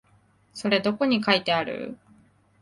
[0.55, 1.95] それどこに書いてある？